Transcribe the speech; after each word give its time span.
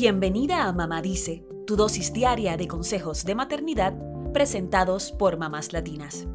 Bienvenida 0.00 0.68
a 0.68 0.72
Mamá 0.72 1.02
Dice, 1.02 1.44
tu 1.66 1.74
dosis 1.74 2.12
diaria 2.12 2.56
de 2.56 2.68
consejos 2.68 3.24
de 3.24 3.34
maternidad 3.34 3.94
presentados 4.32 5.10
por 5.10 5.38
mamás 5.38 5.72
latinas. 5.72 6.28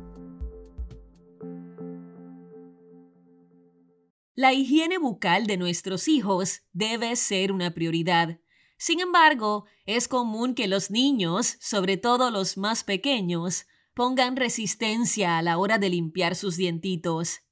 La 4.35 4.51
higiene 4.51 4.97
bucal 4.97 5.47
de 5.47 5.55
nuestros 5.55 6.09
hijos 6.09 6.63
debe 6.73 7.15
ser 7.15 7.53
una 7.53 7.73
prioridad. 7.73 8.37
Sin 8.75 8.99
embargo, 8.99 9.63
es 9.85 10.09
común 10.09 10.55
que 10.55 10.67
los 10.67 10.91
niños, 10.91 11.55
sobre 11.61 11.95
todo 11.95 12.31
los 12.31 12.57
más 12.57 12.83
pequeños, 12.83 13.65
pongan 13.93 14.35
resistencia 14.35 15.37
a 15.37 15.41
la 15.41 15.57
hora 15.57 15.77
de 15.77 15.87
limpiar 15.87 16.35
sus 16.35 16.57
dientitos. 16.57 17.43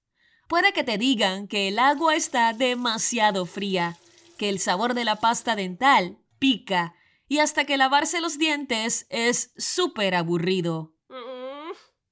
Puede 0.49 0.73
que 0.73 0.83
te 0.83 0.97
digan 0.97 1.47
que 1.47 1.69
el 1.69 1.79
agua 1.79 2.17
está 2.17 2.51
demasiado 2.51 3.45
fría, 3.45 3.97
que 4.41 4.49
el 4.49 4.57
sabor 4.57 4.95
de 4.95 5.05
la 5.05 5.17
pasta 5.17 5.55
dental 5.55 6.17
pica 6.39 6.95
y 7.27 7.37
hasta 7.37 7.65
que 7.65 7.77
lavarse 7.77 8.21
los 8.21 8.39
dientes 8.39 9.05
es 9.11 9.53
súper 9.55 10.15
aburrido. 10.15 10.95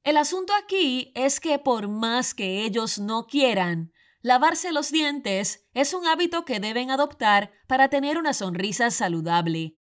El 0.04 0.16
asunto 0.16 0.54
aquí 0.54 1.12
es 1.16 1.40
que 1.40 1.58
por 1.58 1.88
más 1.88 2.36
que 2.36 2.66
ellos 2.66 3.00
no 3.00 3.26
quieran, 3.26 3.94
lavarse 4.22 4.72
los 4.72 4.92
dientes 4.92 5.68
es 5.74 5.96
un 5.96 6.06
hábito 6.06 6.46
que 6.46 6.60
deben 6.60 6.92
adoptar 6.92 7.52
para 7.68 7.90
tener 7.90 8.20
una 8.20 8.36
sonrisa 8.36 8.92
saludable. 8.92 9.80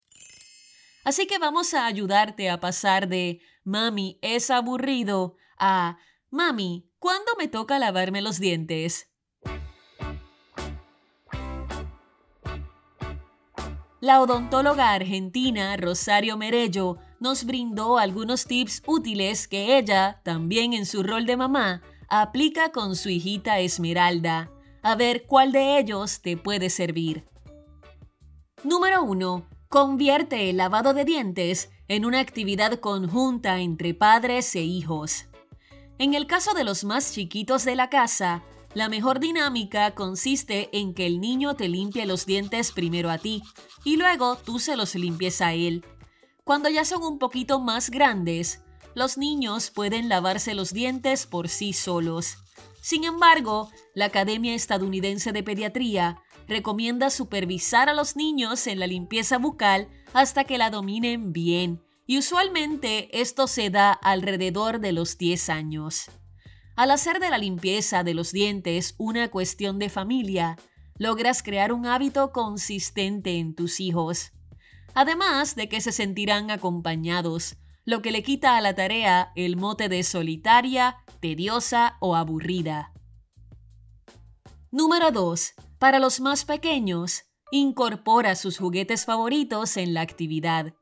Así 1.04 1.28
que 1.28 1.38
vamos 1.38 1.76
a 1.76 1.86
ayudarte 1.86 2.50
a 2.50 2.60
pasar 2.60 3.08
de 3.08 3.42
mami 3.64 4.18
es 4.24 4.50
aburrido 4.50 5.36
a 5.60 6.00
mami 6.32 6.90
¿Cuándo 7.00 7.32
me 7.38 7.48
toca 7.48 7.80
lavarme 7.80 8.22
los 8.22 8.40
dientes? 8.40 9.09
La 14.02 14.22
odontóloga 14.22 14.94
argentina 14.94 15.76
Rosario 15.76 16.38
Merello 16.38 16.98
nos 17.20 17.44
brindó 17.44 17.98
algunos 17.98 18.46
tips 18.46 18.82
útiles 18.86 19.50
que 19.50 19.78
ella, 19.78 20.22
también 20.24 20.72
en 20.72 20.86
su 20.86 21.04
rol 21.04 21.26
de 21.26 21.36
mamá, 21.36 21.82
aplica 22.08 22.72
con 22.72 22.96
su 22.96 23.10
hijita 23.10 23.60
Esmeralda. 23.60 24.52
A 24.84 24.96
ver 24.96 25.26
cuál 25.26 25.52
de 25.52 25.78
ellos 25.80 26.22
te 26.22 26.38
puede 26.38 26.70
servir. 26.70 27.26
Número 28.64 29.04
1. 29.04 29.46
Convierte 29.68 30.50
el 30.50 30.58
lavado 30.58 30.94
de 30.94 31.04
dientes 31.04 31.70
en 31.90 32.06
una 32.06 32.22
actividad 32.22 32.80
conjunta 32.80 33.60
entre 33.60 33.94
padres 33.94 34.56
e 34.56 34.62
hijos. 34.62 35.26
En 35.98 36.14
el 36.14 36.26
caso 36.26 36.54
de 36.54 36.64
los 36.64 36.86
más 36.86 37.14
chiquitos 37.14 37.66
de 37.66 37.76
la 37.76 37.90
casa, 37.90 38.44
la 38.74 38.90
mejor 38.90 39.20
dinámica 39.20 39.96
consiste 39.96 40.70
en 40.78 40.94
que 40.94 41.06
el 41.08 41.20
niño 41.20 41.56
te 41.56 41.68
limpie 41.68 42.06
los 42.06 42.26
dientes 42.26 42.72
primero 42.72 43.10
a 43.10 43.18
ti 43.18 43.42
y 43.84 43.98
luego 43.98 44.36
tú 44.38 44.60
se 44.60 44.76
los 44.76 44.96
limpies 44.96 45.42
a 45.42 45.54
él. 45.54 45.86
Cuando 46.44 46.70
ya 46.70 46.86
son 46.86 47.04
un 47.04 47.20
poquito 47.20 47.60
más 47.60 47.90
grandes, 47.90 48.62
los 48.96 49.18
niños 49.18 49.72
pueden 49.72 50.10
lavarse 50.10 50.54
los 50.54 50.74
dientes 50.74 51.26
por 51.26 51.50
sí 51.50 51.74
solos. 51.74 52.38
Sin 52.82 53.04
embargo, 53.04 53.70
la 53.94 54.06
Academia 54.06 54.56
Estadounidense 54.56 55.32
de 55.32 55.44
Pediatría 55.44 56.22
recomienda 56.48 57.10
supervisar 57.10 57.90
a 57.90 57.94
los 57.94 58.16
niños 58.16 58.66
en 58.68 58.80
la 58.80 58.88
limpieza 58.88 59.38
bucal 59.38 59.88
hasta 60.14 60.44
que 60.44 60.58
la 60.58 60.70
dominen 60.70 61.34
bien 61.34 61.84
y 62.08 62.18
usualmente 62.18 63.22
esto 63.22 63.46
se 63.46 63.70
da 63.70 63.92
alrededor 63.92 64.80
de 64.80 64.94
los 64.94 65.20
10 65.20 65.50
años. 65.50 66.10
Al 66.80 66.92
hacer 66.92 67.20
de 67.20 67.30
la 67.30 67.38
limpieza 67.38 68.06
de 68.06 68.14
los 68.14 68.32
dientes 68.32 68.96
una 68.98 69.28
cuestión 69.28 69.80
de 69.80 69.90
familia, 69.90 70.56
logras 70.98 71.44
crear 71.44 71.74
un 71.74 71.86
hábito 71.86 72.32
consistente 72.32 73.38
en 73.38 73.54
tus 73.54 73.82
hijos. 73.82 74.32
Además 74.94 75.58
de 75.58 75.68
que 75.68 75.82
se 75.82 75.92
sentirán 75.92 76.52
acompañados, 76.52 77.58
lo 77.84 78.02
que 78.02 78.12
le 78.12 78.24
quita 78.24 78.56
a 78.56 78.62
la 78.62 78.76
tarea 78.76 79.34
el 79.36 79.58
mote 79.58 79.90
de 79.90 80.04
solitaria, 80.04 81.04
tediosa 81.20 81.98
o 82.00 82.16
aburrida. 82.16 82.94
Número 84.72 85.12
2. 85.12 85.56
Para 85.80 86.00
los 86.00 86.22
más 86.22 86.46
pequeños, 86.46 87.26
incorpora 87.52 88.38
sus 88.38 88.58
juguetes 88.58 89.04
favoritos 89.04 89.76
en 89.76 89.94
la 89.94 90.00
actividad. 90.00 90.74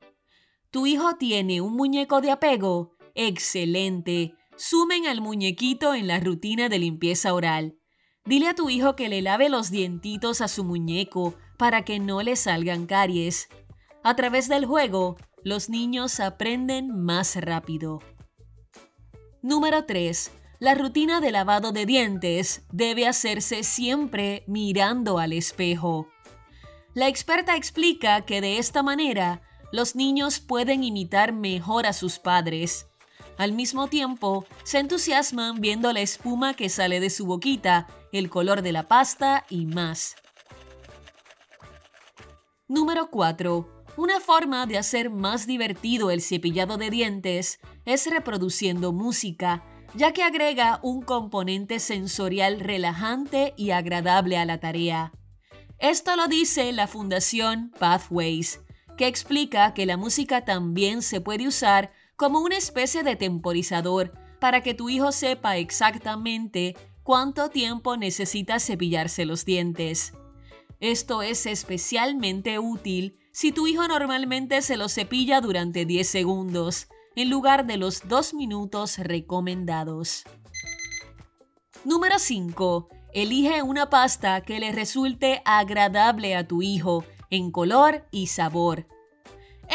¿Tu 0.69 0.85
hijo 0.85 1.15
tiene 1.15 1.59
un 1.59 1.75
muñeco 1.75 2.21
de 2.21 2.29
apego? 2.29 2.95
Excelente. 3.15 4.35
Sumen 4.57 5.05
al 5.05 5.21
muñequito 5.21 5.93
en 5.93 6.07
la 6.07 6.19
rutina 6.19 6.67
de 6.67 6.79
limpieza 6.79 7.33
oral. 7.35 7.77
Dile 8.25 8.47
a 8.47 8.55
tu 8.55 8.71
hijo 8.71 8.95
que 8.95 9.07
le 9.07 9.21
lave 9.21 9.49
los 9.49 9.69
dientitos 9.69 10.41
a 10.41 10.47
su 10.47 10.63
muñeco 10.63 11.35
para 11.57 11.83
que 11.85 11.99
no 11.99 12.23
le 12.23 12.35
salgan 12.35 12.87
caries. 12.87 13.49
A 14.03 14.15
través 14.15 14.49
del 14.49 14.65
juego, 14.65 15.17
los 15.43 15.69
niños 15.69 16.19
aprenden 16.19 16.89
más 16.89 17.35
rápido. 17.35 17.99
Número 19.43 19.85
3. 19.85 20.31
La 20.59 20.73
rutina 20.73 21.21
de 21.21 21.31
lavado 21.31 21.71
de 21.71 21.85
dientes 21.85 22.65
debe 22.71 23.07
hacerse 23.07 23.63
siempre 23.63 24.43
mirando 24.47 25.19
al 25.19 25.33
espejo. 25.33 26.07
La 26.95 27.07
experta 27.07 27.55
explica 27.55 28.25
que 28.25 28.41
de 28.41 28.57
esta 28.57 28.81
manera 28.81 29.43
los 29.71 29.95
niños 29.95 30.39
pueden 30.39 30.83
imitar 30.83 31.31
mejor 31.31 31.85
a 31.85 31.93
sus 31.93 32.17
padres. 32.17 32.87
Al 33.37 33.53
mismo 33.53 33.87
tiempo, 33.87 34.45
se 34.63 34.79
entusiasman 34.79 35.61
viendo 35.61 35.93
la 35.93 36.01
espuma 36.01 36.55
que 36.55 36.69
sale 36.69 36.99
de 36.99 37.11
su 37.11 37.25
boquita, 37.27 37.87
el 38.11 38.29
color 38.29 38.63
de 38.63 38.71
la 38.71 38.87
pasta 38.87 39.45
y 39.49 39.67
más. 39.67 40.15
Número 42.67 43.09
4. 43.11 43.85
Una 43.95 44.19
forma 44.19 44.65
de 44.65 44.77
hacer 44.77 45.09
más 45.09 45.47
divertido 45.47 46.11
el 46.11 46.21
cepillado 46.21 46.77
de 46.77 46.89
dientes 46.89 47.59
es 47.85 48.07
reproduciendo 48.07 48.91
música, 48.91 49.63
ya 49.93 50.13
que 50.13 50.23
agrega 50.23 50.79
un 50.81 51.01
componente 51.01 51.79
sensorial 51.79 52.59
relajante 52.59 53.53
y 53.55 53.71
agradable 53.71 54.37
a 54.37 54.45
la 54.45 54.59
tarea. 54.59 55.13
Esto 55.79 56.15
lo 56.15 56.27
dice 56.27 56.71
la 56.71 56.87
Fundación 56.87 57.71
Pathways, 57.79 58.61
que 58.97 59.07
explica 59.07 59.75
que 59.75 59.85
la 59.85 59.95
música 59.95 60.43
también 60.43 61.03
se 61.03 61.21
puede 61.21 61.47
usar 61.47 61.91
como 62.17 62.39
una 62.39 62.57
especie 62.57 63.03
de 63.03 63.15
temporizador 63.15 64.11
para 64.41 64.61
que 64.61 64.73
tu 64.73 64.89
hijo 64.89 65.11
sepa 65.11 65.57
exactamente 65.57 66.75
cuánto 67.03 67.49
tiempo 67.49 67.95
necesita 67.95 68.59
cepillarse 68.59 69.25
los 69.25 69.45
dientes. 69.45 70.13
Esto 70.79 71.21
es 71.21 71.45
especialmente 71.45 72.59
útil 72.59 73.17
si 73.31 73.51
tu 73.51 73.67
hijo 73.67 73.87
normalmente 73.87 74.61
se 74.63 74.77
los 74.77 74.93
cepilla 74.93 75.41
durante 75.41 75.85
10 75.85 76.07
segundos, 76.07 76.87
en 77.15 77.29
lugar 77.29 77.65
de 77.67 77.77
los 77.77 78.07
2 78.07 78.33
minutos 78.33 78.97
recomendados. 78.97 80.23
Número 81.83 82.17
5. 82.17 82.89
Elige 83.13 83.61
una 83.61 83.89
pasta 83.89 84.41
que 84.41 84.59
le 84.59 84.71
resulte 84.71 85.41
agradable 85.45 86.35
a 86.35 86.47
tu 86.47 86.61
hijo 86.63 87.05
en 87.29 87.51
color 87.51 88.07
y 88.11 88.27
sabor. 88.27 88.87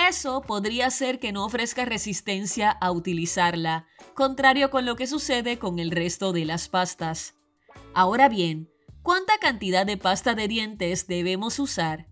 Eso 0.08 0.42
podría 0.42 0.90
ser 0.90 1.18
que 1.18 1.32
no 1.32 1.44
ofrezca 1.44 1.84
resistencia 1.84 2.70
a 2.70 2.90
utilizarla, 2.90 3.86
contrario 4.14 4.70
con 4.70 4.84
lo 4.84 4.96
que 4.96 5.06
sucede 5.06 5.58
con 5.58 5.78
el 5.78 5.90
resto 5.90 6.32
de 6.32 6.44
las 6.44 6.68
pastas. 6.68 7.34
Ahora 7.94 8.28
bien, 8.28 8.70
¿cuánta 9.02 9.38
cantidad 9.38 9.86
de 9.86 9.96
pasta 9.96 10.34
de 10.34 10.48
dientes 10.48 11.06
debemos 11.06 11.58
usar? 11.58 12.08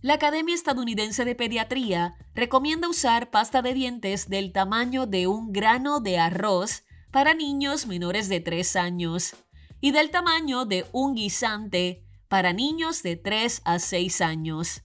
La 0.00 0.14
Academia 0.14 0.54
Estadounidense 0.54 1.24
de 1.24 1.34
Pediatría 1.34 2.14
recomienda 2.34 2.88
usar 2.88 3.30
pasta 3.30 3.62
de 3.62 3.74
dientes 3.74 4.28
del 4.28 4.52
tamaño 4.52 5.06
de 5.06 5.26
un 5.26 5.52
grano 5.52 6.00
de 6.00 6.18
arroz 6.18 6.84
para 7.10 7.34
niños 7.34 7.86
menores 7.86 8.28
de 8.28 8.40
3 8.40 8.76
años 8.76 9.34
y 9.80 9.92
del 9.92 10.10
tamaño 10.10 10.66
de 10.66 10.86
un 10.92 11.14
guisante 11.14 12.04
para 12.28 12.52
niños 12.52 13.02
de 13.02 13.16
3 13.16 13.62
a 13.64 13.78
6 13.78 14.20
años. 14.20 14.82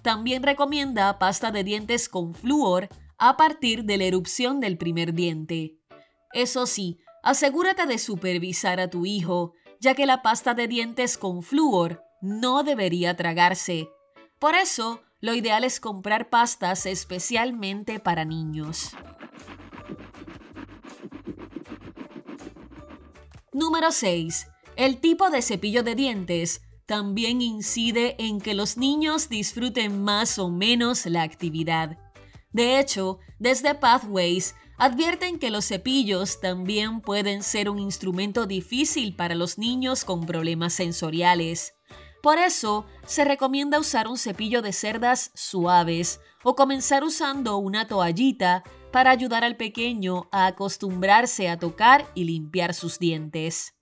También 0.00 0.42
recomienda 0.42 1.18
pasta 1.18 1.50
de 1.50 1.64
dientes 1.64 2.08
con 2.08 2.34
flúor 2.34 2.88
a 3.18 3.36
partir 3.36 3.84
de 3.84 3.98
la 3.98 4.04
erupción 4.04 4.60
del 4.60 4.78
primer 4.78 5.12
diente. 5.12 5.76
Eso 6.32 6.66
sí, 6.66 6.98
asegúrate 7.22 7.86
de 7.86 7.98
supervisar 7.98 8.80
a 8.80 8.88
tu 8.88 9.06
hijo, 9.06 9.52
ya 9.80 9.94
que 9.94 10.06
la 10.06 10.22
pasta 10.22 10.54
de 10.54 10.66
dientes 10.66 11.18
con 11.18 11.42
flúor 11.42 12.02
no 12.20 12.62
debería 12.62 13.16
tragarse. 13.16 13.90
Por 14.38 14.54
eso, 14.54 15.02
lo 15.20 15.34
ideal 15.34 15.62
es 15.62 15.78
comprar 15.78 16.30
pastas 16.30 16.86
especialmente 16.86 18.00
para 18.00 18.24
niños. 18.24 18.90
Número 23.52 23.92
6. 23.92 24.48
El 24.76 24.98
tipo 24.98 25.30
de 25.30 25.42
cepillo 25.42 25.82
de 25.82 25.94
dientes 25.94 26.62
también 26.86 27.40
incide 27.40 28.16
en 28.18 28.40
que 28.40 28.54
los 28.54 28.76
niños 28.76 29.28
disfruten 29.28 30.02
más 30.02 30.38
o 30.38 30.50
menos 30.50 31.06
la 31.06 31.22
actividad. 31.22 31.98
De 32.52 32.78
hecho, 32.78 33.18
desde 33.38 33.74
Pathways 33.74 34.54
advierten 34.78 35.38
que 35.38 35.50
los 35.50 35.66
cepillos 35.66 36.40
también 36.40 37.00
pueden 37.00 37.42
ser 37.42 37.70
un 37.70 37.78
instrumento 37.78 38.46
difícil 38.46 39.16
para 39.16 39.34
los 39.34 39.58
niños 39.58 40.04
con 40.04 40.26
problemas 40.26 40.72
sensoriales. 40.72 41.74
Por 42.22 42.38
eso, 42.38 42.86
se 43.06 43.24
recomienda 43.24 43.80
usar 43.80 44.06
un 44.06 44.18
cepillo 44.18 44.62
de 44.62 44.72
cerdas 44.72 45.32
suaves 45.34 46.20
o 46.44 46.54
comenzar 46.54 47.04
usando 47.04 47.56
una 47.56 47.88
toallita 47.88 48.62
para 48.92 49.10
ayudar 49.10 49.42
al 49.42 49.56
pequeño 49.56 50.28
a 50.30 50.46
acostumbrarse 50.46 51.48
a 51.48 51.58
tocar 51.58 52.06
y 52.14 52.24
limpiar 52.24 52.74
sus 52.74 52.98
dientes. 52.98 53.74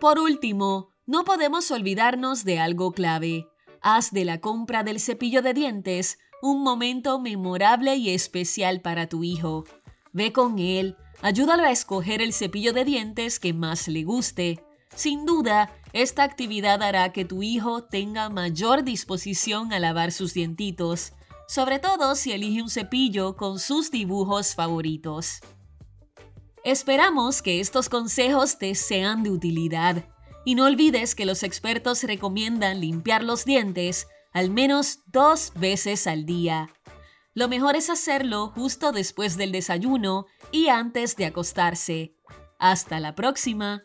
Por 0.00 0.18
último, 0.18 0.93
no 1.06 1.24
podemos 1.24 1.70
olvidarnos 1.70 2.44
de 2.44 2.58
algo 2.58 2.92
clave. 2.92 3.48
Haz 3.80 4.10
de 4.10 4.24
la 4.24 4.40
compra 4.40 4.82
del 4.82 5.00
cepillo 5.00 5.42
de 5.42 5.52
dientes 5.52 6.18
un 6.40 6.62
momento 6.62 7.20
memorable 7.20 7.96
y 7.96 8.10
especial 8.10 8.80
para 8.80 9.08
tu 9.08 9.24
hijo. 9.24 9.64
Ve 10.12 10.32
con 10.32 10.58
él, 10.58 10.96
ayúdalo 11.20 11.64
a 11.64 11.70
escoger 11.70 12.22
el 12.22 12.32
cepillo 12.32 12.72
de 12.72 12.84
dientes 12.84 13.38
que 13.38 13.52
más 13.52 13.88
le 13.88 14.04
guste. 14.04 14.64
Sin 14.94 15.26
duda, 15.26 15.72
esta 15.92 16.22
actividad 16.22 16.82
hará 16.82 17.12
que 17.12 17.24
tu 17.24 17.42
hijo 17.42 17.84
tenga 17.84 18.30
mayor 18.30 18.84
disposición 18.84 19.72
a 19.72 19.80
lavar 19.80 20.12
sus 20.12 20.32
dientitos, 20.32 21.12
sobre 21.48 21.78
todo 21.78 22.14
si 22.14 22.32
elige 22.32 22.62
un 22.62 22.70
cepillo 22.70 23.36
con 23.36 23.58
sus 23.58 23.90
dibujos 23.90 24.54
favoritos. 24.54 25.40
Esperamos 26.62 27.42
que 27.42 27.60
estos 27.60 27.90
consejos 27.90 28.58
te 28.58 28.74
sean 28.74 29.22
de 29.22 29.30
utilidad 29.30 30.13
y 30.44 30.54
no 30.54 30.64
olvides 30.64 31.14
que 31.14 31.26
los 31.26 31.42
expertos 31.42 32.02
recomiendan 32.02 32.80
limpiar 32.80 33.24
los 33.24 33.44
dientes 33.44 34.08
al 34.32 34.50
menos 34.50 35.00
dos 35.06 35.52
veces 35.54 36.06
al 36.06 36.26
día. 36.26 36.68
Lo 37.34 37.48
mejor 37.48 37.76
es 37.76 37.88
hacerlo 37.88 38.48
justo 38.48 38.92
después 38.92 39.36
del 39.36 39.52
desayuno 39.52 40.26
y 40.52 40.68
antes 40.68 41.16
de 41.16 41.26
acostarse. 41.26 42.14
Hasta 42.58 43.00
la 43.00 43.14
próxima. 43.14 43.84